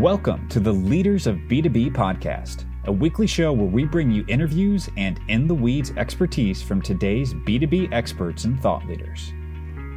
[0.00, 4.90] Welcome to the Leaders of B2B podcast, a weekly show where we bring you interviews
[4.98, 9.32] and in the weeds expertise from today's B2B experts and thought leaders.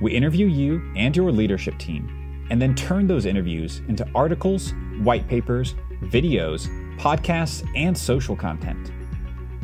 [0.00, 2.22] We interview you and your leadership team
[2.52, 4.74] and then turn those interviews into articles,
[5.04, 8.90] white papers, videos, podcasts, and social content.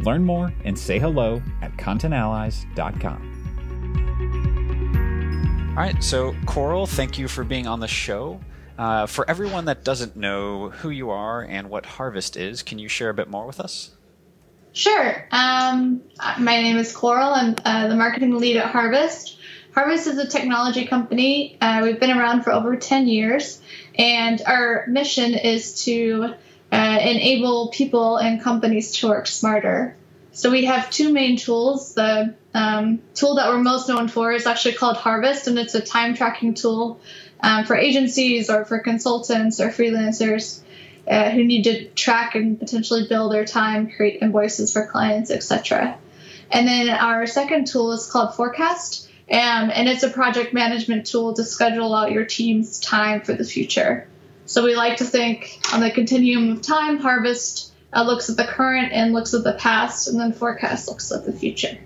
[0.01, 3.35] Learn more and say hello at contentallies.com.
[5.71, 8.41] All right, so Coral, thank you for being on the show.
[8.79, 12.89] Uh, for everyone that doesn't know who you are and what Harvest is, can you
[12.89, 13.91] share a bit more with us?
[14.73, 15.27] Sure.
[15.33, 16.03] Um,
[16.39, 17.33] my name is Coral.
[17.33, 19.38] I'm uh, the marketing lead at Harvest.
[19.79, 21.57] Harvest is a technology company.
[21.61, 23.61] Uh, we've been around for over 10 years,
[23.97, 26.35] and our mission is to
[26.73, 29.95] uh, enable people and companies to work smarter.
[30.33, 31.95] So we have two main tools.
[31.95, 35.81] The um, tool that we're most known for is actually called Harvest, and it's a
[35.81, 36.99] time tracking tool
[37.41, 40.61] um, for agencies or for consultants or freelancers
[41.07, 45.97] uh, who need to track and potentially bill their time, create invoices for clients, etc.
[46.51, 51.35] And then our second tool is called Forecast um, and it's a project management tool
[51.35, 54.09] to schedule out your team's time for the future.
[54.47, 58.45] So we like to think on the continuum of time, harvest uh, looks at the
[58.45, 61.79] current and looks at the past, and then forecast looks at the future.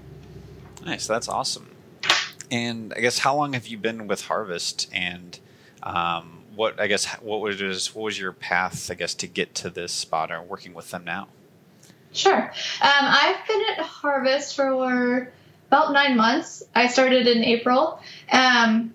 [0.85, 1.69] Nice, that's awesome.
[2.51, 5.39] And I guess how long have you been with Harvest, and
[5.83, 9.71] um, what I guess what was what was your path I guess to get to
[9.71, 11.29] this spot or working with them now?
[12.13, 12.51] Sure, um,
[12.83, 15.33] I've been at Harvest for
[15.73, 16.63] about nine months.
[16.75, 17.99] I started in April.
[18.31, 18.93] Um,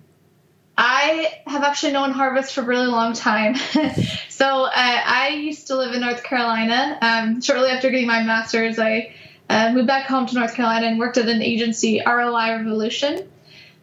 [0.76, 3.56] I have actually known Harvest for a really long time.
[4.28, 6.96] so uh, I used to live in North Carolina.
[7.02, 9.12] Um, shortly after getting my master's, I
[9.50, 13.28] uh, moved back home to North Carolina and worked at an agency, ROI Revolution.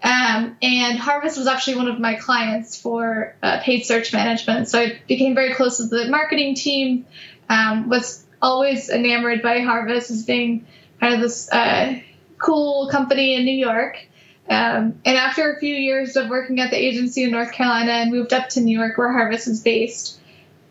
[0.01, 4.69] Um, and Harvest was actually one of my clients for uh, paid search management.
[4.69, 7.07] So I became very close with the marketing team.
[7.49, 10.65] Um, was always enamored by Harvest as being
[11.01, 11.99] kind of this uh,
[12.37, 14.05] cool company in New York.
[14.47, 18.09] Um, and after a few years of working at the agency in North Carolina, I
[18.09, 20.19] moved up to New York, where Harvest is based.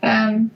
[0.03, 0.51] Um,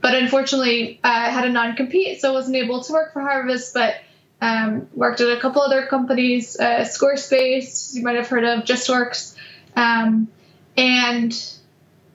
[0.00, 3.96] but unfortunately, I had a non compete, so wasn't able to work for Harvest, but
[4.40, 9.36] um, worked at a couple other companies, uh, Squarespace, you might have heard of, JustWorks.
[9.76, 10.28] Um,
[10.76, 11.32] and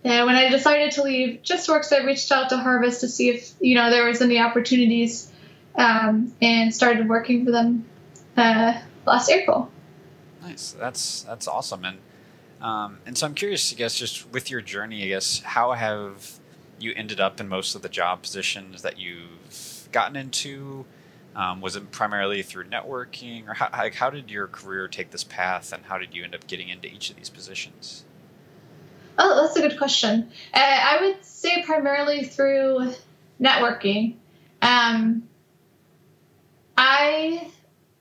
[0.04, 3.54] uh, when I decided to leave JustWorks, I reached out to Harvest to see if
[3.60, 5.32] you know there was any opportunities
[5.76, 7.86] um, and started working for them
[8.38, 9.72] uh, last April.
[10.42, 10.72] Nice.
[10.72, 11.86] That's that's awesome.
[11.86, 11.98] And
[12.62, 16.40] um, and so I'm curious, I guess, just with your journey, I guess, how have
[16.80, 20.86] you ended up in most of the job positions that you've gotten into?
[21.36, 25.26] Um, was it primarily through networking, or how, like, how did your career take this
[25.26, 28.06] path, and how did you end up getting into each of these positions?
[29.18, 30.32] Oh, that's a good question.
[30.54, 32.94] Uh, I would say primarily through
[33.40, 34.16] networking.
[34.62, 35.28] Um,
[36.78, 37.50] I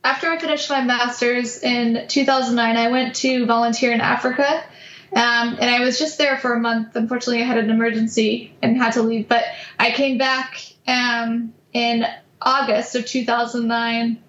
[0.04, 4.62] after I finished my master's in 2009, I went to volunteer in Africa.
[5.16, 6.94] Um, and I was just there for a month.
[6.94, 9.28] Unfortunately, I had an emergency and had to leave.
[9.28, 9.44] But
[9.78, 12.04] I came back um, in
[12.42, 14.22] August of 2009,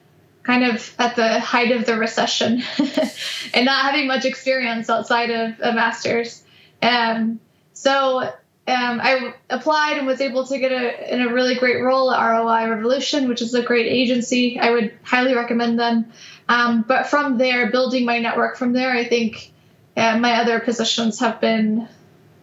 [0.44, 2.64] kind of at the height of the recession,
[3.54, 6.44] and not having much experience outside of a master's.
[6.82, 7.40] Um,
[7.74, 8.32] so
[8.68, 12.20] um, I applied and was able to get a, in a really great role at
[12.20, 14.60] ROI Revolution, which is a great agency.
[14.60, 16.12] I would highly recommend them.
[16.50, 19.52] Um, but from there, building my network from there, I think
[19.96, 21.88] uh, my other positions have been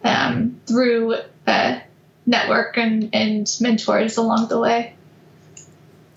[0.05, 1.79] um, through uh,
[2.25, 4.95] network and, and mentors along the way.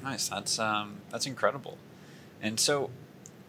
[0.04, 0.28] Nice.
[0.28, 1.78] That's um, that's incredible.
[2.40, 2.90] And so,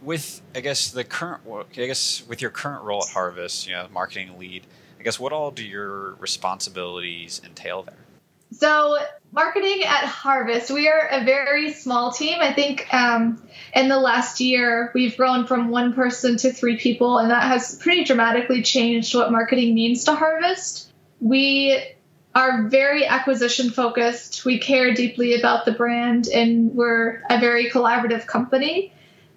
[0.02, 3.88] with I guess the current I guess with your current role at Harvest, you know,
[3.94, 4.66] marketing lead
[5.00, 7.96] I guess what all do your responsibilities entail there?
[8.52, 8.98] So,
[9.32, 12.38] marketing at Harvest, we are a very small team.
[12.40, 13.42] I think um,
[13.76, 17.76] in the last year, we've grown from one person to three people, and that has
[17.76, 20.92] pretty dramatically changed what marketing means to Harvest.
[21.20, 21.78] We
[22.34, 24.46] are very acquisition focused.
[24.46, 28.94] We care deeply about the brand, and we're a very collaborative company.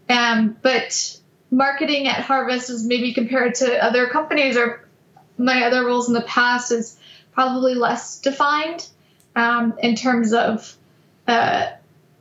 [0.09, 1.19] Um, but
[1.51, 4.89] marketing at Harvest is maybe compared to other companies or
[5.41, 6.97] my other roles in the past is
[7.33, 8.87] probably less defined
[9.35, 10.77] um, in terms of
[11.27, 11.67] uh,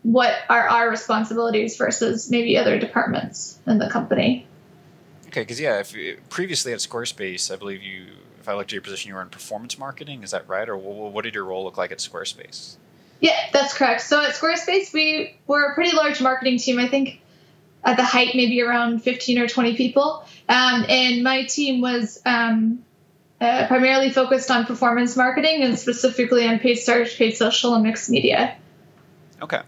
[0.03, 4.47] what are our responsibilities versus maybe other departments in the company.
[5.27, 5.93] Okay, because yeah, if
[6.29, 8.07] previously at Squarespace, I believe you,
[8.39, 10.23] if I looked at your position, you were in performance marketing.
[10.23, 12.77] Is that right, or what did your role look like at Squarespace?
[13.19, 14.01] Yeah, that's correct.
[14.01, 16.79] So at Squarespace, we were a pretty large marketing team.
[16.79, 17.21] I think
[17.83, 20.25] at the height, maybe around 15 or 20 people.
[20.47, 22.83] Um, and my team was um,
[23.41, 28.09] uh, primarily focused on performance marketing and specifically on paid search, paid social, and mixed
[28.09, 28.55] media.
[29.41, 29.61] Okay.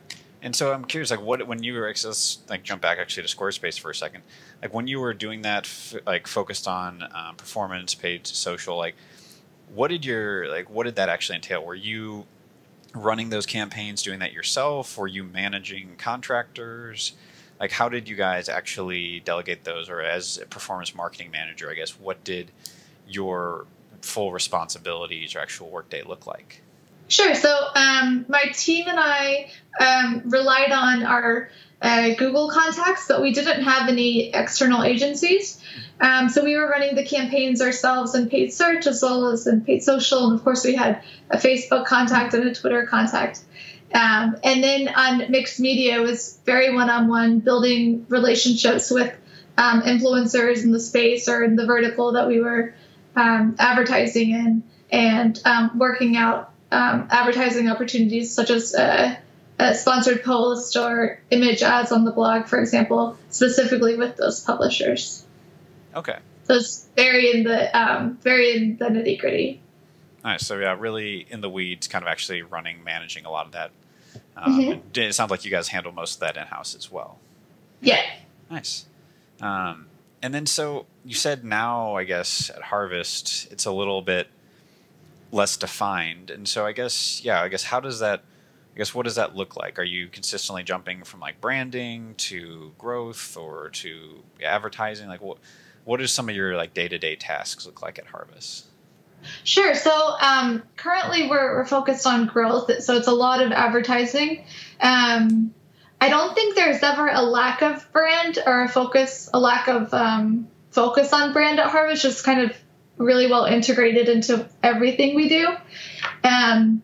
[0.44, 3.36] And so I'm curious, like, what when you were let's like jump back actually to
[3.36, 4.24] Squarespace for a second,
[4.62, 8.96] like when you were doing that, f- like focused on um, performance, paid social, like,
[9.74, 11.64] what did your like what did that actually entail?
[11.64, 12.26] Were you
[12.96, 14.98] running those campaigns, doing that yourself?
[14.98, 17.14] Were you managing contractors?
[17.60, 21.76] Like, how did you guys actually delegate those, or as a performance marketing manager, I
[21.76, 22.52] guess, what did
[23.12, 23.66] your
[24.02, 26.62] full responsibilities or actual workday look like?
[27.08, 27.36] Sure.
[27.36, 31.50] So um, my team and I um, relied on our
[31.82, 35.62] uh, Google contacts, but we didn't have any external agencies.
[36.00, 39.62] Um, so we were running the campaigns ourselves in paid search as well as in
[39.62, 40.30] paid social.
[40.30, 43.42] And of course, we had a Facebook contact and a Twitter contact.
[43.94, 49.14] Um, and then on mixed media, it was very one on one, building relationships with
[49.58, 52.74] um, influencers in the space or in the vertical that we were
[53.16, 59.20] um, advertising in and um, working out um, advertising opportunities such as a,
[59.60, 65.26] a, sponsored post or image ads on the blog, for example, specifically with those publishers.
[65.96, 66.18] Okay.
[66.46, 69.62] So it's very in the um, very in the nitty gritty.
[70.24, 70.46] Nice.
[70.46, 73.72] So yeah, really in the weeds, kind of actually running, managing a lot of that.
[74.38, 75.00] Um, mm-hmm.
[75.00, 77.18] It sounds like you guys handle most of that in house as well.
[77.82, 78.02] Yeah.
[78.50, 78.86] Nice.
[79.42, 79.88] Um,
[80.22, 84.28] and then so you said now, I guess at Harvest, it's a little bit
[85.32, 86.30] less defined.
[86.30, 88.24] And so I guess, yeah, I guess how does that,
[88.76, 89.80] I guess, what does that look like?
[89.80, 95.08] Are you consistently jumping from like branding to growth or to advertising?
[95.08, 95.38] Like what,
[95.86, 98.66] what do some of your like day to day tasks look like at Harvest?
[99.44, 99.76] Sure.
[99.76, 102.84] So um, currently we're, we're focused on growth.
[102.84, 104.46] So it's a lot of advertising.
[104.80, 105.54] Um,
[106.02, 109.94] I don't think there's ever a lack of brand or a focus, a lack of
[109.94, 112.02] um, focus on brand at Harvest.
[112.02, 112.58] Just kind of
[112.98, 115.48] really well integrated into everything we do.
[116.24, 116.82] Um,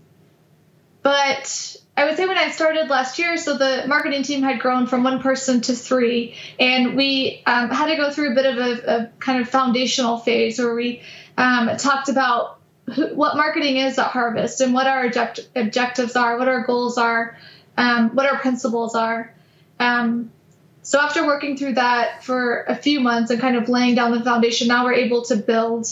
[1.02, 4.86] but I would say when I started last year, so the marketing team had grown
[4.86, 8.58] from one person to three, and we um, had to go through a bit of
[8.60, 11.02] a, a kind of foundational phase where we
[11.38, 12.60] um, talked about
[12.94, 17.00] who, what marketing is at Harvest and what our object, objectives are, what our goals
[17.00, 17.36] are,
[17.77, 19.33] um, what our principles are.
[19.79, 20.31] Um,
[20.81, 24.24] so after working through that for a few months and kind of laying down the
[24.24, 25.88] foundation, now we're able to build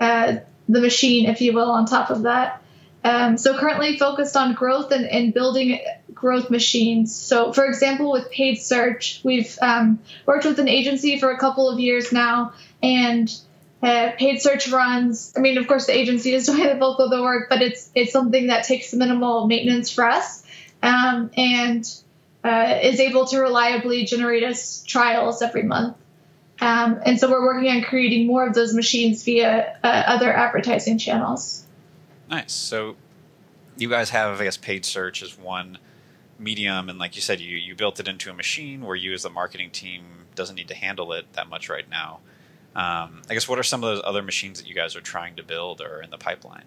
[0.00, 0.36] uh,
[0.68, 2.62] the machine, if you will, on top of that.
[3.04, 5.78] Um, so currently focused on growth and, and, building
[6.14, 7.14] growth machines.
[7.14, 11.68] So for example, with paid search, we've um, worked with an agency for a couple
[11.68, 13.30] of years now, and
[13.82, 15.34] uh, paid search runs.
[15.36, 17.90] I mean, of course, the agency is doing the bulk of the work, but it's
[17.94, 20.43] it's something that takes minimal maintenance for us,
[20.84, 21.84] um, and
[22.44, 25.96] uh, is able to reliably generate us trials every month.
[26.60, 30.98] Um, and so we're working on creating more of those machines via uh, other advertising
[30.98, 31.64] channels.
[32.28, 32.52] Nice.
[32.52, 32.96] So
[33.76, 35.78] you guys have, I guess, paid search as one
[36.38, 39.22] medium, and like you said, you you built it into a machine where you, as
[39.22, 40.04] the marketing team,
[40.34, 42.20] doesn't need to handle it that much right now.
[42.76, 45.36] Um, I guess what are some of those other machines that you guys are trying
[45.36, 46.64] to build or in the pipeline?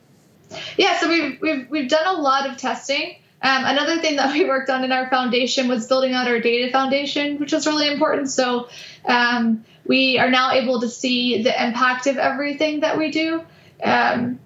[0.77, 3.17] Yeah, so we've we've we've done a lot of testing.
[3.41, 6.71] Um, another thing that we worked on in our foundation was building out our data
[6.71, 8.29] foundation, which was really important.
[8.29, 8.69] So
[9.05, 13.43] um, we are now able to see the impact of everything that we do
[13.83, 14.39] um,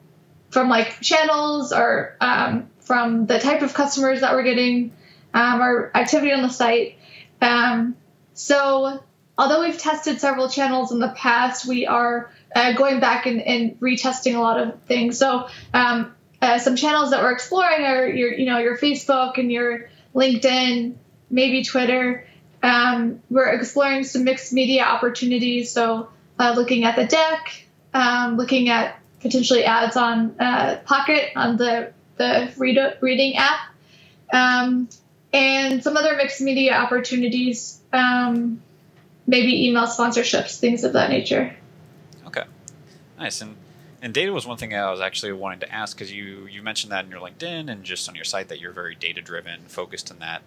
[0.49, 4.91] from like channels or um, from the type of customers that we're getting,
[5.33, 6.97] um, our activity on the site.
[7.41, 7.95] Um,
[8.33, 9.01] so
[9.37, 13.79] although we've tested several channels in the past, we are uh, going back and, and,
[13.79, 15.17] retesting a lot of things.
[15.17, 19.51] So um, uh, some channels that we're exploring are your, you know, your Facebook and
[19.51, 20.95] your LinkedIn,
[21.29, 22.27] maybe Twitter.
[22.63, 25.71] Um, we're exploring some mixed media opportunities.
[25.71, 31.57] So uh, looking at the deck, um, looking at potentially ads on uh, Pocket on
[31.57, 33.59] the the read- reading app,
[34.31, 34.89] um,
[35.33, 37.79] and some other mixed media opportunities.
[37.93, 38.61] Um,
[39.27, 41.55] maybe email sponsorships, things of that nature.
[42.27, 42.43] Okay,
[43.17, 43.41] nice.
[43.41, 43.55] And
[44.01, 46.91] and data was one thing I was actually wanting to ask because you you mentioned
[46.91, 50.09] that in your LinkedIn and just on your site that you're very data driven, focused
[50.09, 50.41] in that.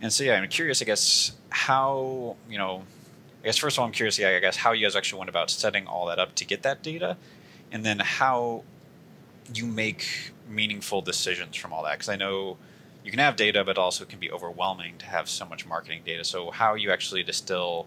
[0.00, 0.80] And so yeah, I'm curious.
[0.80, 2.84] I guess how you know.
[3.42, 4.18] I guess first of all, I'm curious.
[4.18, 6.62] Yeah, I guess how you guys actually went about setting all that up to get
[6.62, 7.16] that data,
[7.70, 8.62] and then how
[9.52, 11.94] you make meaningful decisions from all that.
[11.94, 12.56] Because I know
[13.04, 16.02] you can have data, but also it can be overwhelming to have so much marketing
[16.06, 16.24] data.
[16.24, 17.86] So how you actually distill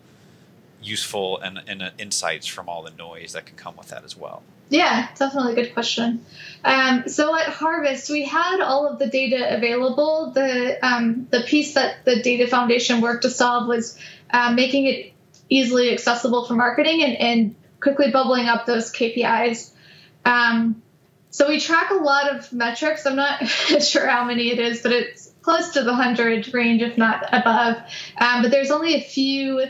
[0.82, 4.16] useful and, and uh, insights from all the noise that can come with that as
[4.16, 4.44] well?
[4.70, 6.26] Yeah, definitely a good question.
[6.64, 10.32] Um, so at Harvest, we had all of the data available.
[10.32, 13.98] The um, the piece that the Data Foundation worked to solve was
[14.30, 15.14] uh, making it
[15.50, 19.72] easily accessible for marketing and, and quickly bubbling up those KPIs.
[20.26, 20.82] Um,
[21.30, 23.06] so we track a lot of metrics.
[23.06, 26.98] I'm not sure how many it is, but it's close to the 100 range, if
[26.98, 27.78] not above.
[28.18, 29.64] Um, but there's only a few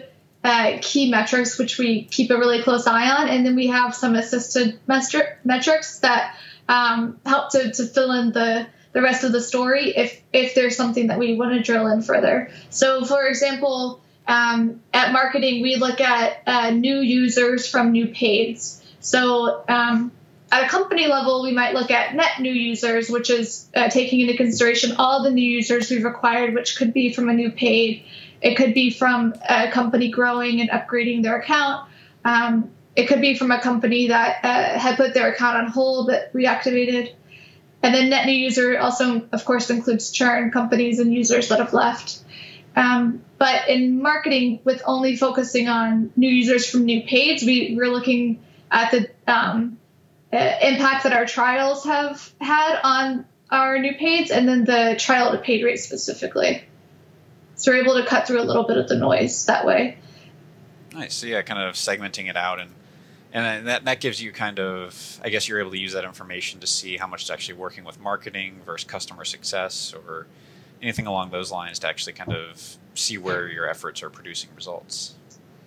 [0.47, 3.93] uh, key metrics which we keep a really close eye on, and then we have
[3.93, 6.37] some assisted metrics that
[6.69, 10.77] um, help to, to fill in the the rest of the story if if there's
[10.77, 12.49] something that we want to drill in further.
[12.69, 18.81] So, for example, um, at marketing, we look at uh, new users from new paids.
[19.01, 20.11] So, um,
[20.49, 24.21] at a company level, we might look at net new users, which is uh, taking
[24.21, 28.05] into consideration all the new users we've acquired, which could be from a new paid.
[28.41, 31.89] It could be from a company growing and upgrading their account.
[32.23, 36.07] Um, it could be from a company that uh, had put their account on hold
[36.07, 37.13] but reactivated.
[37.83, 41.73] And then net new user also, of course, includes churn companies and users that have
[41.73, 42.19] left.
[42.75, 47.91] Um, but in marketing, with only focusing on new users from new paids, we, we're
[47.91, 49.77] looking at the um,
[50.33, 55.31] uh, impact that our trials have had on our new paids and then the trial
[55.31, 56.63] to paid rate specifically.
[57.57, 59.97] So we're able to cut through a little bit of the noise that way.
[60.93, 61.15] Nice.
[61.15, 62.71] So yeah, kind of segmenting it out and
[63.33, 66.59] and that, that gives you kind of i guess you're able to use that information
[66.59, 70.27] to see how much is actually working with marketing versus customer success or
[70.81, 75.15] anything along those lines to actually kind of see where your efforts are producing results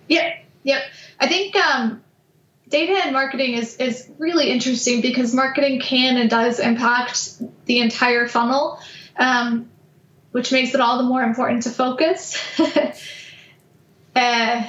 [0.07, 0.81] yep yep
[1.19, 2.03] i think um,
[2.67, 8.27] data and marketing is, is really interesting because marketing can and does impact the entire
[8.27, 8.79] funnel
[9.17, 9.69] um,
[10.31, 12.37] which makes it all the more important to focus.
[14.15, 14.63] uh,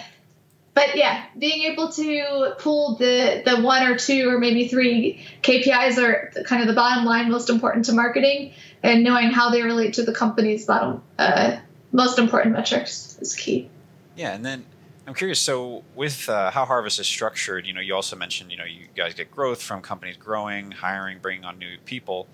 [0.75, 5.99] but yeah, being able to pull the the one or two or maybe three KPIs
[5.99, 9.95] are kind of the bottom line most important to marketing, and knowing how they relate
[9.95, 11.59] to the company's bottom uh,
[11.93, 13.69] most important metrics is key.
[14.17, 14.65] Yeah, and then
[15.07, 15.41] I'm curious.
[15.41, 18.87] So, with uh, how Harvest is structured, you know, you also mentioned, you know, you
[18.97, 22.27] guys get growth from companies growing, hiring, bringing on new people.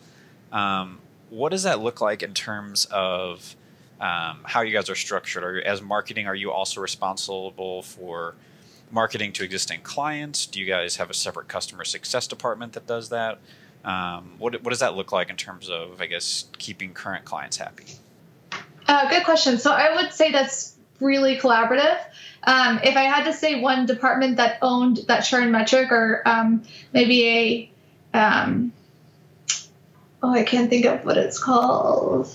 [0.53, 3.57] Um, what does that look like in terms of
[4.01, 5.45] um, how you guys are structured?
[5.45, 8.35] Are you, as marketing, are you also responsible for
[8.91, 10.47] marketing to existing clients?
[10.47, 13.39] Do you guys have a separate customer success department that does that?
[13.85, 17.57] Um, what, what does that look like in terms of, I guess, keeping current clients
[17.57, 17.85] happy?
[18.87, 19.59] Uh, good question.
[19.59, 21.99] So I would say that's really collaborative.
[22.45, 26.63] Um, if I had to say one department that owned that churn metric or um,
[26.93, 27.29] maybe
[28.15, 28.73] a um,
[30.23, 32.35] oh, I can't think of what it's called.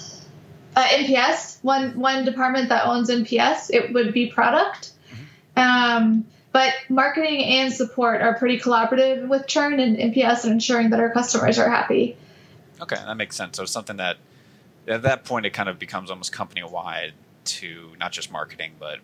[0.75, 4.91] Uh, NPS, one one department that owns NPS, it would be product.
[5.11, 5.59] Mm-hmm.
[5.59, 10.99] Um, but marketing and support are pretty collaborative with churn and NPS and ensuring that
[10.99, 12.15] our customers are happy.
[12.79, 13.57] Okay, that makes sense.
[13.57, 14.17] So something that
[14.87, 17.13] at that point it kind of becomes almost company wide
[17.45, 18.99] to not just marketing, but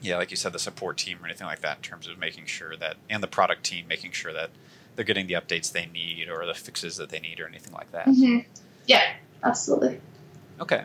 [0.00, 2.46] yeah, like you said, the support team or anything like that in terms of making
[2.46, 4.50] sure that and the product team making sure that
[4.94, 7.90] they're getting the updates they need or the fixes that they need or anything like
[7.92, 8.06] that.
[8.06, 8.40] Mm-hmm.
[8.86, 9.02] Yeah,
[9.42, 10.00] absolutely.
[10.60, 10.84] Okay.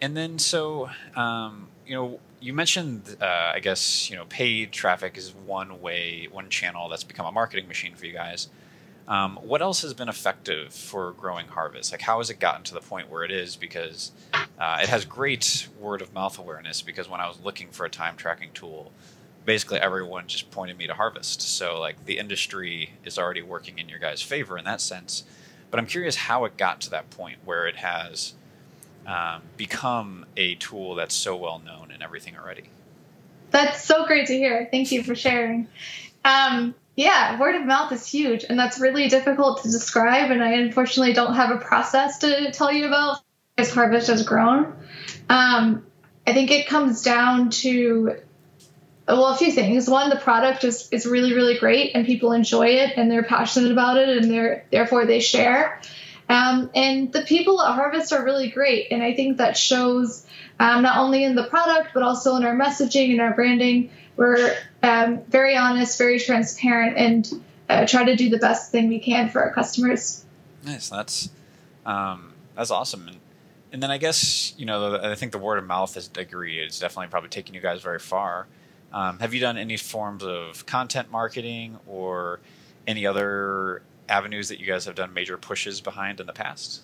[0.00, 5.16] And then, so, um, you know, you mentioned, uh, I guess, you know, paid traffic
[5.16, 8.48] is one way, one channel that's become a marketing machine for you guys.
[9.08, 11.92] Um, what else has been effective for growing Harvest?
[11.92, 13.56] Like, how has it gotten to the point where it is?
[13.56, 16.82] Because uh, it has great word of mouth awareness.
[16.82, 18.90] Because when I was looking for a time tracking tool,
[19.46, 21.40] basically everyone just pointed me to Harvest.
[21.40, 25.24] So like the industry is already working in your guys' favor in that sense.
[25.70, 28.34] But I'm curious how it got to that point where it has
[29.06, 32.64] um, become a tool that's so well known and everything already.
[33.50, 34.68] That's so great to hear.
[34.70, 35.68] Thank you for sharing.
[36.24, 40.30] Um, yeah, word of mouth is huge, and that's really difficult to describe.
[40.30, 43.20] And I unfortunately don't have a process to tell you about
[43.56, 44.74] as Harvest has grown.
[45.28, 45.86] Um,
[46.26, 48.16] I think it comes down to
[49.08, 49.88] well, a few things.
[49.88, 53.70] One, the product is, is really, really great and people enjoy it and they're passionate
[53.70, 55.80] about it and they're therefore they share.
[56.28, 58.88] Um, and the people at Harvest are really great.
[58.90, 60.26] And I think that shows
[60.58, 63.90] um, not only in the product, but also in our messaging and our branding.
[64.16, 68.98] We're um, very honest, very transparent, and uh, try to do the best thing we
[68.98, 70.24] can for our customers.
[70.64, 70.88] Nice.
[70.88, 71.30] That's
[71.84, 73.08] um, that's awesome.
[73.08, 73.18] And,
[73.72, 76.80] and then I guess you know I think the word of mouth is degree is
[76.80, 78.46] definitely probably taking you guys very far.
[78.96, 82.40] Um, have you done any forms of content marketing or
[82.86, 86.80] any other avenues that you guys have done major pushes behind in the past?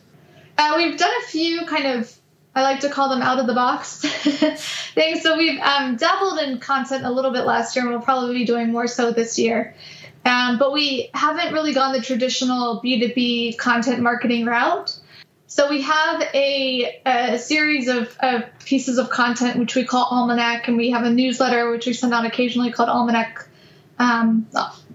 [0.59, 2.15] Uh, we've done a few kind of
[2.55, 4.01] I like to call them out of the box
[4.95, 5.23] things.
[5.23, 8.45] So we've um, dabbled in content a little bit last year, and we'll probably be
[8.45, 9.75] doing more so this year.
[10.27, 14.99] Um, but we haven't really gone the traditional B2B content marketing route.
[15.53, 20.67] So we have a, a series of, of, pieces of content which we call Almanac,
[20.67, 23.47] and we have a newsletter which we send out occasionally called Almanac,
[23.99, 24.47] um,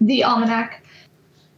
[0.02, 0.84] the Almanac,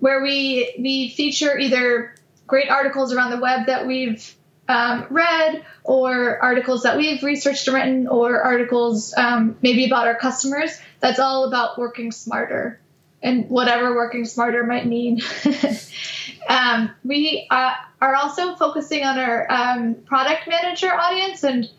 [0.01, 2.13] where we we feature either
[2.45, 4.35] great articles around the web that we've
[4.67, 10.15] um, read, or articles that we've researched and written, or articles um, maybe about our
[10.15, 10.77] customers.
[10.99, 12.81] That's all about working smarter
[13.21, 15.21] and whatever working smarter might mean.
[16.49, 21.69] um, we uh, are also focusing on our um, product manager audience and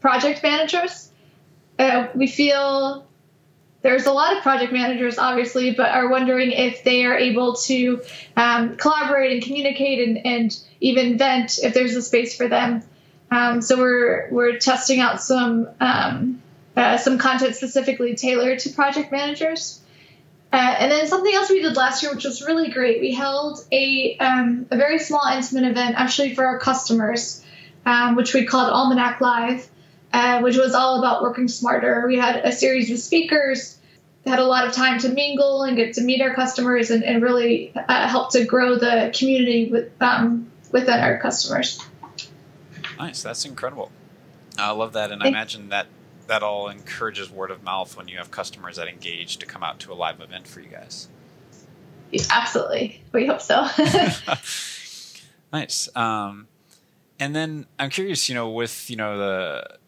[0.00, 1.10] project managers.
[1.78, 3.06] Uh, we feel
[3.82, 8.02] there's a lot of project managers, obviously, but are wondering if they are able to
[8.36, 12.82] um, collaborate and communicate and, and, even vent if there's a space for them.
[13.30, 16.40] Um, so we're we're testing out some um,
[16.74, 19.79] uh, some content specifically tailored to project managers.
[20.52, 23.64] Uh, and then something else we did last year, which was really great, we held
[23.70, 27.44] a, um, a very small, intimate event actually for our customers,
[27.86, 29.68] um, which we called Almanac Live,
[30.12, 32.04] uh, which was all about working smarter.
[32.08, 33.78] We had a series of speakers,
[34.26, 37.22] had a lot of time to mingle and get to meet our customers and, and
[37.22, 41.80] really uh, help to grow the community with, um, within our customers.
[42.98, 43.90] Nice, that's incredible.
[44.58, 45.86] I love that, and I imagine that
[46.30, 49.80] that all encourages word of mouth when you have customers that engage to come out
[49.80, 51.08] to a live event for you guys.
[52.30, 53.66] Absolutely, we hope so.
[55.52, 55.88] nice.
[55.96, 56.46] Um,
[57.18, 59.78] and then I'm curious, you know, with you know the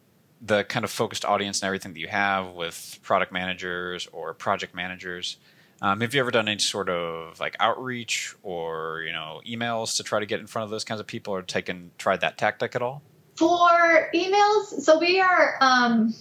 [0.40, 4.74] the kind of focused audience and everything that you have with product managers or project
[4.74, 5.36] managers.
[5.80, 10.02] Um, have you ever done any sort of like outreach or you know emails to
[10.02, 12.74] try to get in front of those kinds of people, or taken tried that tactic
[12.74, 13.00] at all?
[13.36, 16.12] For emails, so we are um,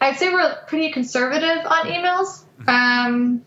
[0.00, 2.42] I'd say we're pretty conservative on emails.
[2.66, 3.44] Um,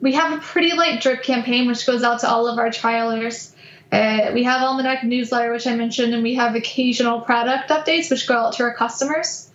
[0.00, 3.52] we have a pretty light drip campaign, which goes out to all of our trialers.
[3.92, 8.26] Uh, we have Almanac newsletter, which I mentioned, and we have occasional product updates, which
[8.26, 9.48] go out to our customers.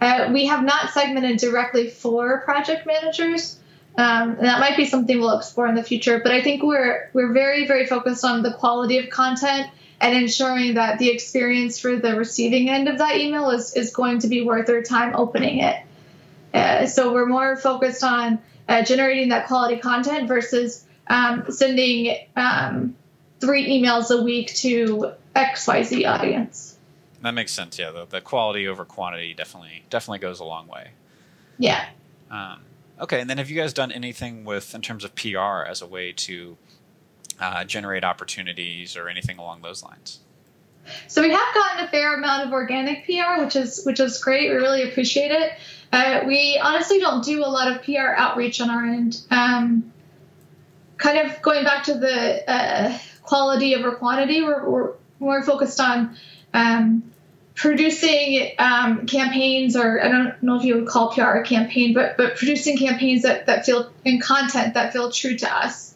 [0.00, 3.58] Uh, we have not segmented directly for project managers.
[3.98, 6.20] Um, and that might be something we'll explore in the future.
[6.20, 9.68] But I think we're we're very very focused on the quality of content
[10.00, 14.20] and ensuring that the experience for the receiving end of that email is is going
[14.20, 15.76] to be worth their time opening it.
[16.52, 22.96] Uh, so we're more focused on uh, generating that quality content versus um, sending um,
[23.40, 26.76] three emails a week to XYZ audience.
[27.22, 27.78] That makes sense.
[27.78, 30.90] Yeah, the, the quality over quantity definitely definitely goes a long way.
[31.58, 31.84] Yeah.
[32.30, 32.60] Um,
[33.00, 35.86] okay, and then have you guys done anything with in terms of PR as a
[35.86, 36.56] way to
[37.38, 40.20] uh, generate opportunities or anything along those lines?
[41.06, 44.50] So we have gotten a fair amount of organic PR, which is which is great.
[44.50, 45.52] We really appreciate it.
[45.92, 49.20] Uh, we honestly don't do a lot of PR outreach on our end.
[49.30, 49.92] Um,
[50.98, 56.16] kind of going back to the uh, quality over quantity, we're, we're more focused on
[56.54, 57.10] um,
[57.54, 62.16] producing um, campaigns, or I don't know if you would call PR a campaign, but
[62.16, 65.94] but producing campaigns that, that feel in content that feel true to us.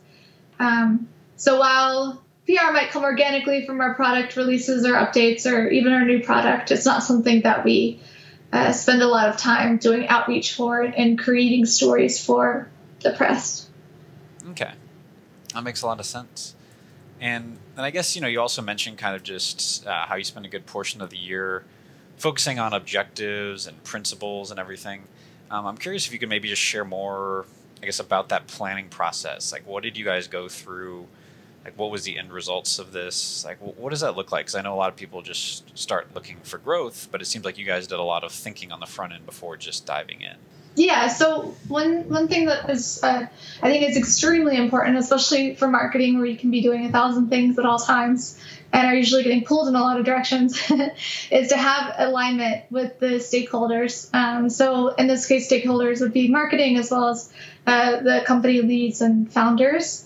[0.59, 5.93] Um, so while PR might come organically from our product releases or updates or even
[5.93, 8.01] our new product, it's not something that we
[8.53, 12.69] uh, spend a lot of time doing outreach for and creating stories for
[13.01, 13.69] the press.
[14.51, 14.73] Okay,
[15.55, 16.55] that makes a lot of sense.
[17.21, 20.25] And and I guess you know you also mentioned kind of just uh, how you
[20.25, 21.65] spend a good portion of the year
[22.17, 25.05] focusing on objectives and principles and everything.
[25.51, 27.47] Um, I'm curious if you could maybe just share more,
[27.83, 29.53] I guess, about that planning process.
[29.53, 31.07] Like, what did you guys go through?
[31.65, 33.45] Like what was the end results of this?
[33.45, 34.47] Like what does that look like?
[34.47, 37.45] Because i know a lot of people just start looking for growth but it seems
[37.45, 40.21] like you guys did a lot of thinking on the front end before just diving
[40.21, 40.37] in.
[40.77, 43.27] Yeah so one one thing that is uh,
[43.63, 47.29] i think is extremely important especially for marketing where you can be doing a thousand
[47.29, 48.39] things at all times
[48.75, 50.61] and are usually getting pulled in a lot of directions
[51.31, 54.13] is to have alignment with the stakeholders.
[54.13, 57.33] Um, so in this case stakeholders would be marketing as well as
[57.69, 60.05] uh, the company leads and founders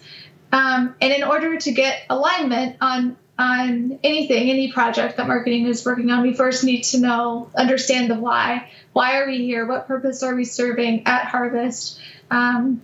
[0.52, 5.84] um, and in order to get alignment on on anything, any project that marketing is
[5.86, 8.68] working on, we first need to know, understand the why.
[8.92, 9.64] Why are we here?
[9.64, 12.00] What purpose are we serving at Harvest?
[12.32, 12.82] Um,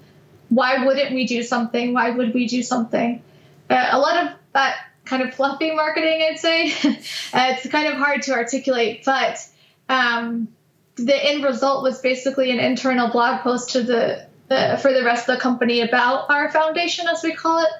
[0.48, 1.92] why wouldn't we do something?
[1.92, 3.20] Why would we do something?
[3.68, 6.70] Uh, a lot of that kind of fluffy marketing, I'd say.
[7.32, 9.44] uh, it's kind of hard to articulate, but
[9.88, 10.48] um,
[10.94, 15.28] the end result was basically an internal blog post to the the, for the rest
[15.28, 17.70] of the company about our foundation, as we call it,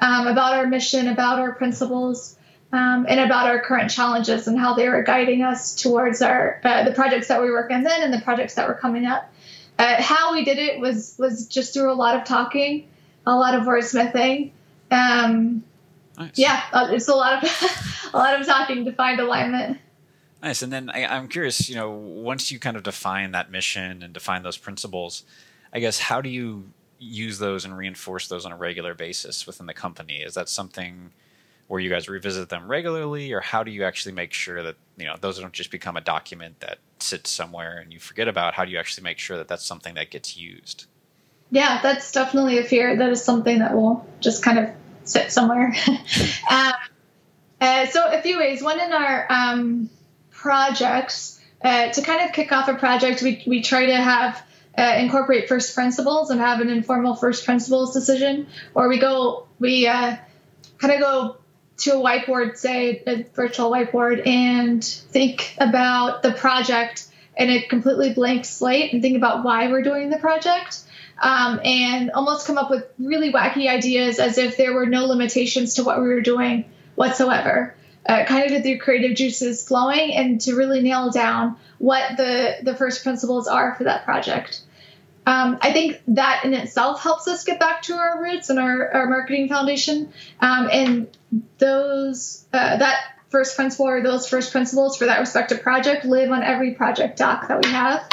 [0.00, 2.36] um, about our mission, about our principles,
[2.72, 6.84] um, and about our current challenges and how they were guiding us towards our uh,
[6.84, 9.30] the projects that we were working on then and the projects that were coming up.
[9.78, 12.88] Uh, how we did it was was just through a lot of talking,
[13.26, 14.52] a lot of wordsmithing.
[14.90, 15.64] Um,
[16.18, 16.32] nice.
[16.36, 19.78] Yeah, uh, it's a lot of a lot of talking to find alignment.
[20.42, 20.62] Nice.
[20.62, 24.12] And then I, I'm curious, you know, once you kind of define that mission and
[24.12, 25.22] define those principles,
[25.72, 29.66] I guess how do you use those and reinforce those on a regular basis within
[29.66, 30.18] the company?
[30.18, 31.10] Is that something
[31.68, 35.06] where you guys revisit them regularly, or how do you actually make sure that you
[35.06, 38.54] know those don't just become a document that sits somewhere and you forget about?
[38.54, 40.86] How do you actually make sure that that's something that gets used?
[41.50, 42.96] Yeah, that's definitely a fear.
[42.96, 44.70] That is something that will just kind of
[45.04, 45.74] sit somewhere.
[46.50, 46.72] um,
[47.60, 48.62] uh, so a few ways.
[48.62, 49.90] One in our um,
[50.30, 54.42] projects uh, to kind of kick off a project, we we try to have
[54.76, 59.86] uh, incorporate first principles and have an informal first principles decision, or we go we
[59.86, 60.16] uh,
[60.78, 61.36] kind of go
[61.78, 67.06] to a whiteboard, say a virtual whiteboard, and think about the project
[67.36, 70.80] in a completely blank slate and think about why we're doing the project.
[71.20, 75.74] Um, and almost come up with really wacky ideas as if there were no limitations
[75.74, 76.64] to what we were doing
[76.96, 77.76] whatsoever.
[78.04, 82.56] Uh, kind of get the creative juices flowing and to really nail down what the,
[82.62, 84.60] the first principles are for that project.
[85.24, 88.90] Um, I think that in itself helps us get back to our roots and our,
[88.92, 90.12] our marketing foundation.
[90.40, 91.16] Um, and
[91.58, 96.42] those uh, that first principle or those first principles for that respective project live on
[96.42, 98.08] every project doc that we have.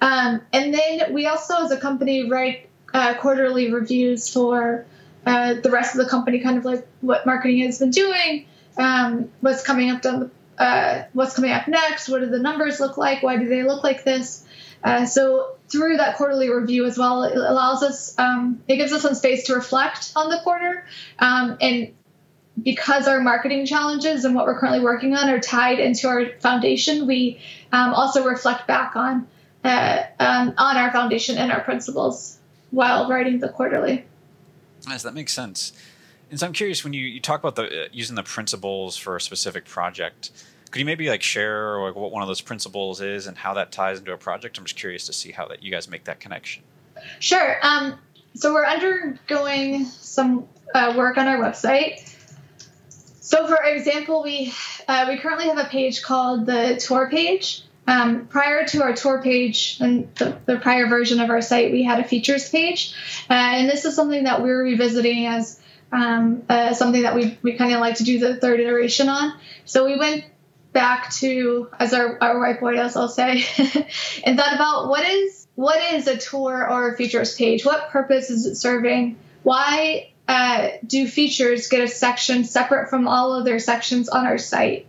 [0.00, 4.84] Um, and then we also, as a company, write uh, quarterly reviews for
[5.24, 9.30] uh, the rest of the company, kind of like what marketing has been doing, um,
[9.40, 13.22] what's coming up the, uh, what's coming up next, what do the numbers look like,
[13.22, 14.44] why do they look like this.
[14.84, 19.02] Uh, so through that quarterly review as well, it allows us, um, it gives us
[19.02, 20.84] some space to reflect on the quarter.
[21.18, 21.94] Um, and
[22.60, 27.06] because our marketing challenges and what we're currently working on are tied into our foundation,
[27.06, 27.40] we
[27.72, 29.26] um, also reflect back on
[29.64, 32.38] uh, um, on our foundation and our principles
[32.70, 34.04] while writing the quarterly.
[34.88, 35.72] Yes, that makes sense.
[36.32, 39.14] And so I'm curious when you, you talk about the uh, using the principles for
[39.14, 40.32] a specific project
[40.72, 43.70] could you maybe like share like what one of those principles is and how that
[43.72, 44.56] ties into a project?
[44.56, 46.62] I'm just curious to see how that you guys make that connection.
[47.20, 47.58] Sure.
[47.62, 47.98] Um,
[48.34, 52.08] so we're undergoing some uh, work on our website.
[53.20, 54.54] So, for example, we
[54.88, 57.64] uh, we currently have a page called the tour page.
[57.86, 61.82] Um, prior to our tour page and the, the, prior version of our site, we
[61.82, 62.94] had a features page,
[63.28, 65.60] uh, and this is something that we're revisiting as
[65.92, 69.34] um, uh, something that we, we kind of like to do the third iteration on.
[69.64, 70.24] So we went
[70.72, 73.44] back to as our, our whiteboard, as I'll say,
[74.24, 77.64] and thought about what is what is a tour or a features page?
[77.64, 79.18] What purpose is it serving?
[79.42, 84.86] Why uh, do features get a section separate from all other sections on our site?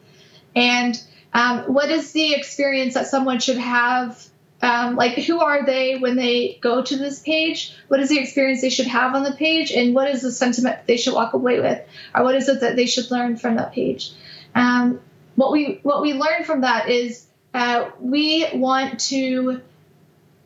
[0.56, 1.02] And
[1.34, 4.26] um, what is the experience that someone should have?
[4.63, 7.76] Um, like, who are they when they go to this page?
[7.89, 9.71] What is the experience they should have on the page?
[9.71, 11.82] And what is the sentiment they should walk away with?
[12.15, 14.13] Or what is it that they should learn from that page?
[14.56, 15.02] Um,
[15.36, 19.62] what we what we learned from that is uh, we want to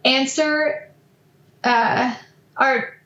[0.04, 0.90] answer
[1.64, 2.16] uh,
[2.56, 2.98] our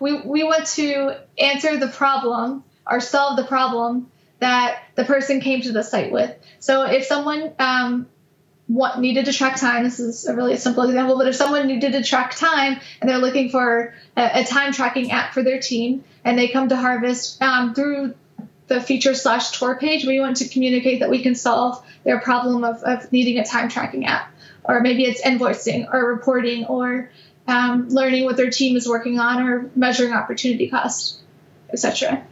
[0.00, 5.60] we we want to answer the problem or solve the problem that the person came
[5.60, 6.34] to the site with.
[6.58, 8.06] So if someone um,
[8.72, 11.92] what needed to track time, this is a really simple example, but if someone needed
[11.92, 16.02] to track time and they're looking for a, a time tracking app for their team
[16.24, 18.14] and they come to Harvest um, through
[18.68, 22.64] the feature slash tour page, we want to communicate that we can solve their problem
[22.64, 24.32] of, of needing a time tracking app.
[24.64, 27.10] Or maybe it's invoicing or reporting or
[27.46, 31.18] um, learning what their team is working on or measuring opportunity cost,
[31.70, 32.24] etc.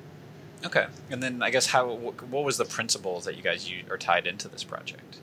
[0.64, 4.26] Okay, and then I guess how what was the principles that you guys are tied
[4.26, 5.18] into this project?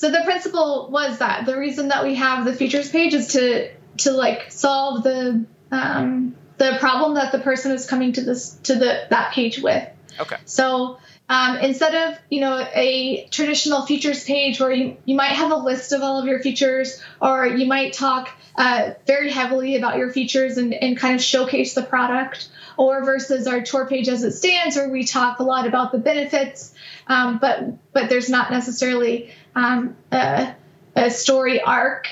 [0.00, 3.70] So the principle was that the reason that we have the features page is to
[3.98, 8.76] to like solve the um, the problem that the person is coming to this to
[8.76, 9.86] the that page with.
[10.18, 10.36] Okay.
[10.46, 10.96] So
[11.28, 15.56] um, instead of you know a traditional features page where you, you might have a
[15.56, 20.10] list of all of your features or you might talk uh, very heavily about your
[20.10, 24.32] features and, and kind of showcase the product or versus our tour page as it
[24.32, 26.74] stands where we talk a lot about the benefits
[27.06, 30.54] um, but but there's not necessarily um, a,
[30.96, 32.08] a, story arc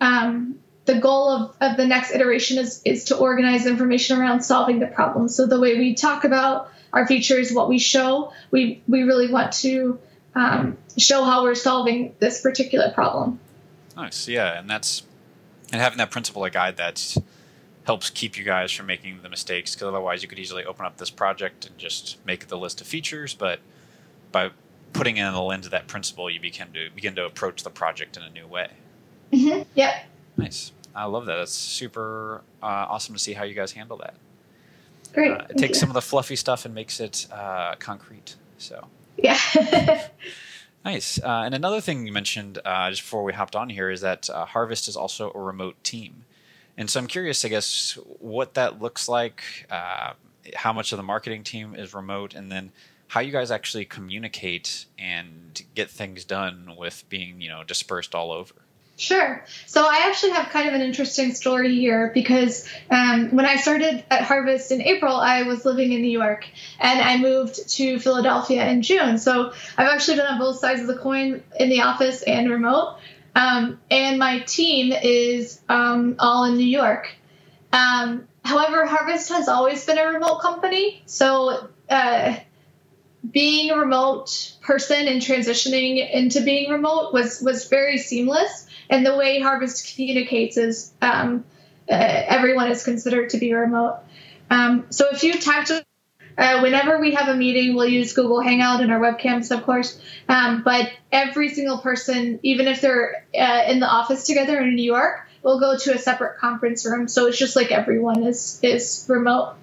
[0.00, 4.80] um, the goal of, of the next iteration is, is to organize information around solving
[4.80, 8.32] the problem so the way we talk about our features, what we show.
[8.50, 9.98] We we really want to
[10.34, 13.40] um, show how we're solving this particular problem.
[13.96, 15.02] Nice, yeah, and that's
[15.72, 17.16] and having that principle to guide that
[17.84, 20.96] helps keep you guys from making the mistakes because otherwise you could easily open up
[20.96, 23.60] this project and just make the list of features but
[24.32, 24.48] by
[24.94, 28.16] putting in the lens of that principle you begin to begin to approach the project
[28.16, 28.68] in a new way
[29.32, 29.62] Mm-hmm.
[29.74, 29.94] Yep.
[30.36, 34.14] nice i love that that's super uh, awesome to see how you guys handle that
[35.12, 35.30] Great.
[35.32, 35.80] uh, it takes you.
[35.80, 39.38] some of the fluffy stuff and makes it uh, concrete so Yeah.
[40.84, 41.18] Nice.
[41.18, 44.28] Uh, and another thing you mentioned uh, just before we hopped on here is that
[44.28, 46.26] uh, Harvest is also a remote team.
[46.76, 50.12] And so I'm curious, I guess, what that looks like, uh,
[50.56, 52.70] how much of the marketing team is remote, and then
[53.08, 58.32] how you guys actually communicate and get things done with being, you know, dispersed all
[58.32, 58.54] over.
[58.96, 59.44] Sure.
[59.66, 64.04] So I actually have kind of an interesting story here because um, when I started
[64.08, 66.46] at Harvest in April, I was living in New York
[66.78, 69.18] and I moved to Philadelphia in June.
[69.18, 72.98] So I've actually been on both sides of the coin in the office and remote.
[73.34, 77.12] Um, and my team is um, all in New York.
[77.72, 81.02] Um, however, Harvest has always been a remote company.
[81.06, 82.36] So uh,
[83.30, 89.16] being a remote person and transitioning into being remote was, was very seamless and the
[89.16, 91.44] way Harvest communicates is um,
[91.90, 93.98] uh, everyone is considered to be remote.
[94.50, 95.82] Um, so a few tactical.
[96.36, 100.00] Uh, whenever we have a meeting, we'll use Google Hangout and our webcams, of course.
[100.28, 104.82] Um, but every single person, even if they're uh, in the office together in New
[104.82, 107.06] York, will go to a separate conference room.
[107.06, 109.54] So it's just like everyone is is remote.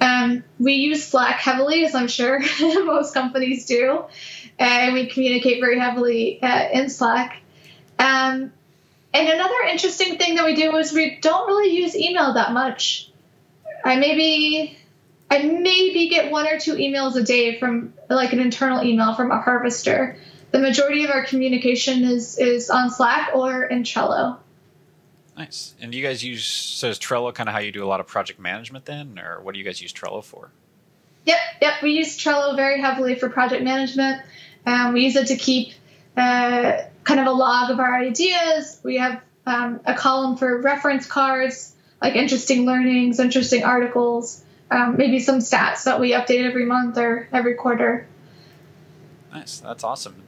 [0.00, 4.04] Um, we use Slack heavily, as I'm sure most companies do,
[4.58, 7.36] and we communicate very heavily uh, in Slack.
[7.98, 8.52] Um,
[9.12, 13.10] and another interesting thing that we do is we don't really use email that much.
[13.84, 14.78] I maybe
[15.30, 19.30] I maybe get one or two emails a day from like an internal email from
[19.30, 20.16] a harvester.
[20.50, 24.38] The majority of our communication is is on Slack or in Trello.
[25.40, 25.74] Nice.
[25.80, 27.98] And do you guys use, so is Trello kind of how you do a lot
[27.98, 30.50] of project management then, or what do you guys use Trello for?
[31.24, 31.82] Yep, yep.
[31.82, 34.20] We use Trello very heavily for project management.
[34.66, 35.72] Um, we use it to keep
[36.14, 38.78] uh, kind of a log of our ideas.
[38.84, 45.20] We have um, a column for reference cards, like interesting learnings, interesting articles, um, maybe
[45.20, 48.06] some stats that we update every month or every quarter.
[49.32, 49.60] Nice.
[49.60, 50.22] That's awesome.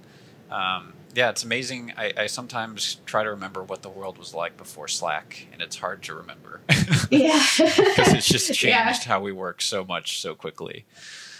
[0.50, 1.92] Um, yeah, it's amazing.
[1.96, 5.76] I, I sometimes try to remember what the world was like before Slack, and it's
[5.76, 6.60] hard to remember
[7.10, 7.44] Yeah.
[7.58, 8.94] because it's just changed Yeah.
[9.06, 10.84] how we work so much so quickly.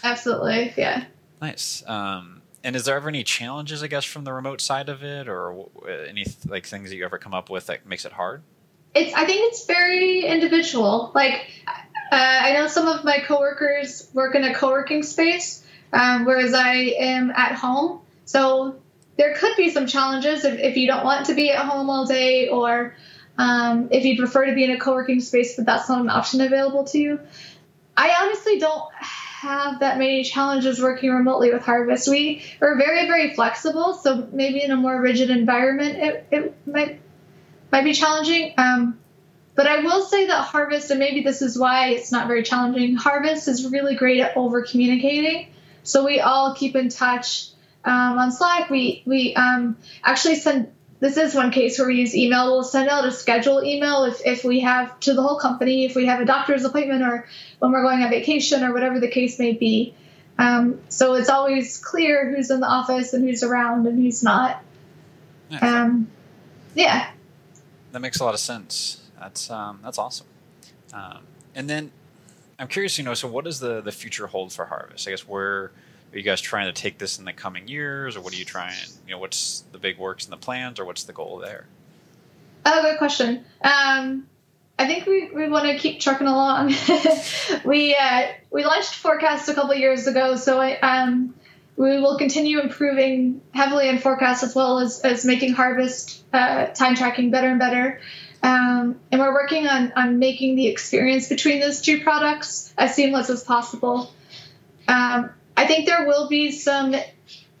[0.03, 0.73] Absolutely.
[0.77, 1.05] Yeah.
[1.41, 1.83] Nice.
[1.87, 5.27] Um, and is there ever any challenges, I guess, from the remote side of it,
[5.27, 5.65] or
[6.07, 8.41] any like things that you ever come up with that makes it hard?
[8.95, 9.13] It's.
[9.13, 11.11] I think it's very individual.
[11.15, 11.73] Like, uh,
[12.11, 17.31] I know some of my coworkers work in a co-working space, um, whereas I am
[17.31, 18.01] at home.
[18.25, 18.75] So
[19.17, 22.05] there could be some challenges if, if you don't want to be at home all
[22.05, 22.95] day, or
[23.37, 26.41] um, if you prefer to be in a co-working space, but that's not an option
[26.41, 27.19] available to you.
[27.95, 32.07] I honestly don't have that many challenges working remotely with Harvest.
[32.07, 37.01] We are very, very flexible, so maybe in a more rigid environment, it, it might
[37.71, 38.53] might be challenging.
[38.57, 38.99] Um,
[39.55, 42.95] but I will say that Harvest, and maybe this is why it's not very challenging,
[42.95, 45.47] Harvest is really great at over communicating.
[45.83, 47.49] So we all keep in touch
[47.85, 48.69] um, on Slack.
[48.69, 50.71] We we um, actually send.
[50.99, 52.45] This is one case where we use email.
[52.53, 55.95] We'll send out a schedule email if, if we have to the whole company, if
[55.97, 57.27] we have a doctor's appointment or
[57.59, 59.93] when we're going on vacation or whatever the case may be.
[60.39, 64.63] Um, so it's always clear who's in the office and who's around and who's not.
[65.49, 66.07] Yeah, Um,
[66.73, 67.11] yeah.
[67.91, 69.01] that makes a lot of sense.
[69.19, 70.27] That's um, that's awesome.
[70.93, 71.91] Um, and then
[72.57, 75.05] I'm curious, you know, so what does the the future hold for Harvest?
[75.05, 75.71] I guess where
[76.13, 78.45] are you guys trying to take this in the coming years, or what are you
[78.45, 78.75] trying?
[79.07, 81.65] You know, what's the big works and the plans, or what's the goal there?
[82.65, 83.43] Oh, good question.
[83.61, 84.27] Um,
[84.77, 86.73] I think we, we want to keep trucking along.
[87.65, 91.33] we uh, we launched Forecast a couple years ago, so I, um,
[91.77, 96.95] we will continue improving heavily in Forecast as well as, as making Harvest uh, time
[96.95, 97.99] tracking better and better.
[98.43, 103.29] Um, and we're working on, on making the experience between those two products as seamless
[103.29, 104.11] as possible.
[104.87, 105.31] Um,
[105.63, 106.93] I think there will be some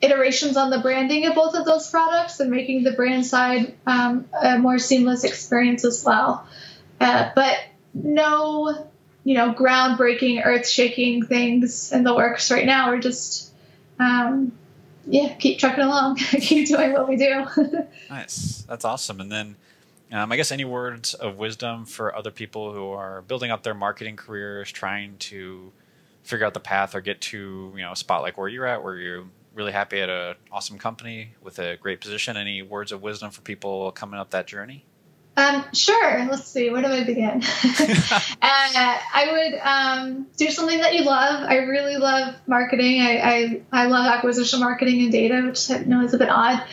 [0.01, 4.27] iterations on the branding of both of those products and making the brand side um,
[4.41, 6.45] a more seamless experience as well.
[6.99, 7.57] Uh, but
[7.93, 8.89] no,
[9.23, 12.89] you know, groundbreaking, earth-shaking things in the works right now.
[12.89, 13.53] We're just,
[13.99, 14.51] um,
[15.07, 17.45] yeah, keep trucking along, keep doing what we do.
[18.09, 18.63] Nice.
[18.67, 19.21] That's awesome.
[19.21, 19.55] And then,
[20.11, 23.73] um, I guess any words of wisdom for other people who are building up their
[23.73, 25.71] marketing careers, trying to
[26.23, 28.83] figure out the path or get to you know a spot like where you're at,
[28.83, 32.37] where you're really happy at an awesome company with a great position.
[32.37, 34.85] Any words of wisdom for people coming up that journey?
[35.35, 36.25] Um, sure.
[36.29, 36.69] Let's see.
[36.69, 37.41] Where do I begin?
[37.63, 41.43] uh, I would um, do something that you love.
[41.47, 43.01] I really love marketing.
[43.01, 46.63] I, I, I love acquisition marketing and data, which I know is a bit odd.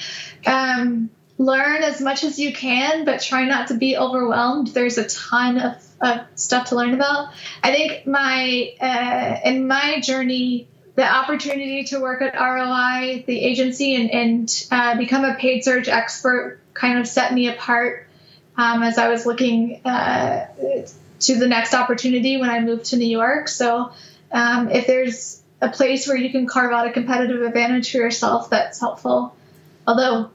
[0.47, 4.69] Um, learn as much as you can, but try not to be overwhelmed.
[4.69, 7.33] There's a ton of, of stuff to learn about.
[7.63, 13.95] I think my uh, in my journey, the opportunity to work at ROI, the agency,
[13.95, 18.07] and, and uh, become a paid search expert kind of set me apart
[18.57, 20.47] um, as I was looking uh,
[21.21, 23.49] to the next opportunity when I moved to New York.
[23.49, 23.93] So
[24.33, 28.51] um, if there's a place where you can carve out a competitive advantage for yourself,
[28.51, 29.35] that's helpful.
[29.87, 30.31] Although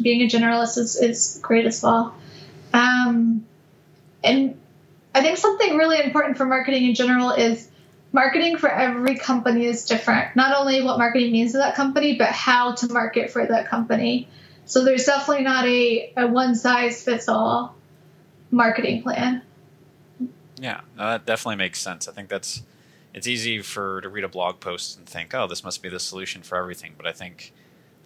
[0.00, 2.14] being a generalist is, is great as well.
[2.72, 3.46] Um,
[4.22, 4.58] and
[5.16, 7.70] I think something really important for marketing in general is
[8.12, 10.36] marketing for every company is different.
[10.36, 14.28] Not only what marketing means to that company, but how to market for that company.
[14.66, 17.74] So there's definitely not a, a one size fits all
[18.50, 19.40] marketing plan.
[20.58, 22.08] Yeah, no, that definitely makes sense.
[22.08, 22.62] I think that's
[23.14, 25.98] it's easy for to read a blog post and think, oh, this must be the
[25.98, 26.92] solution for everything.
[26.94, 27.54] But I think,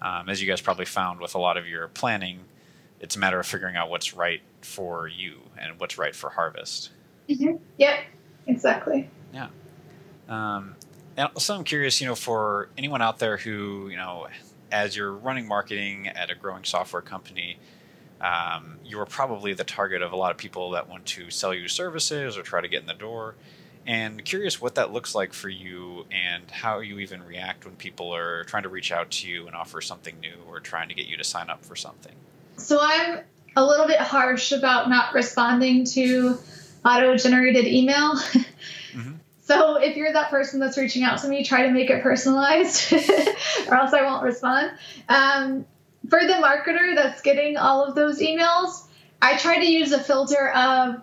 [0.01, 2.44] um, as you guys probably found with a lot of your planning,
[3.01, 6.90] it's a matter of figuring out what's right for you and what's right for harvest.
[7.31, 7.57] Mm-hmm.
[7.79, 8.01] Yep,
[8.47, 9.09] exactly.
[9.33, 9.49] Yeah.
[10.29, 10.75] Um,
[11.16, 14.27] and also, I'm curious, you know, for anyone out there who, you know,
[14.73, 17.59] as you're running marketing at a growing software company,
[18.21, 21.55] um, you are probably the target of a lot of people that want to sell
[21.55, 23.35] you services or try to get in the door.
[23.87, 28.14] And curious what that looks like for you and how you even react when people
[28.14, 31.07] are trying to reach out to you and offer something new or trying to get
[31.07, 32.12] you to sign up for something.
[32.57, 33.21] So I'm
[33.57, 36.38] a little bit harsh about not responding to
[36.85, 38.14] auto generated email.
[38.93, 39.12] Mm-hmm.
[39.43, 42.93] So if you're that person that's reaching out to me, try to make it personalized,
[43.69, 44.73] or else I won't respond.
[45.09, 45.64] Um,
[46.09, 48.85] for the marketer that's getting all of those emails,
[49.21, 51.03] I try to use a filter of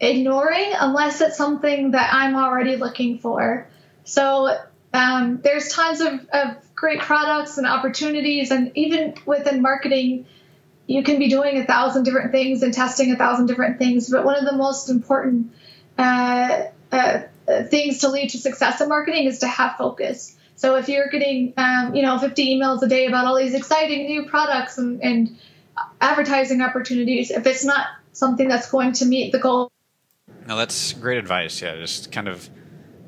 [0.00, 3.68] ignoring unless it's something that I'm already looking for.
[4.04, 4.58] So
[4.92, 10.26] um, there's tons of, of great products and opportunities, and even within marketing,
[10.90, 14.10] you can be doing a thousand different things and testing a thousand different things.
[14.10, 15.52] But one of the most important
[15.96, 17.20] uh, uh,
[17.68, 20.36] things to lead to success in marketing is to have focus.
[20.56, 24.06] So if you're getting, um, you know, 50 emails a day about all these exciting
[24.06, 25.38] new products and, and
[26.00, 29.70] advertising opportunities, if it's not something that's going to meet the goal.
[30.48, 31.62] No, that's great advice.
[31.62, 32.50] Yeah, just kind of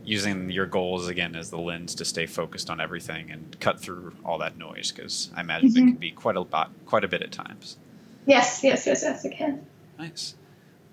[0.05, 4.15] using your goals again as the lens to stay focused on everything and cut through
[4.25, 5.79] all that noise because I imagine mm-hmm.
[5.79, 7.77] it can be quite a lot, quite a bit at times.
[8.27, 9.65] Yes, yes, yes, yes, it can.
[9.99, 10.35] Nice,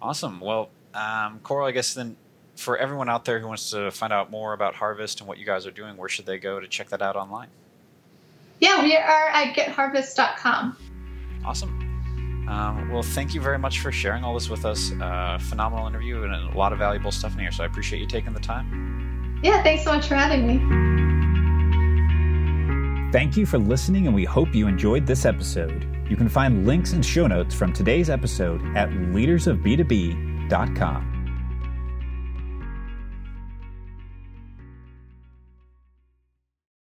[0.01, 0.39] awesome.
[0.39, 2.15] Well, um, Coral, I guess then
[2.55, 5.45] for everyone out there who wants to find out more about Harvest and what you
[5.45, 7.47] guys are doing, where should they go to check that out online?
[8.59, 10.75] Yeah, we are at getharvest.com.
[11.45, 11.89] Awesome.
[12.49, 14.91] Um, well, thank you very much for sharing all this with us.
[14.99, 17.51] Uh, phenomenal interview and a lot of valuable stuff in here.
[17.51, 18.98] So I appreciate you taking the time.
[19.41, 20.59] Yeah, thanks so much for having me.
[23.11, 25.87] Thank you for listening, and we hope you enjoyed this episode.
[26.09, 31.08] You can find links and show notes from today's episode at leadersofb2b.com.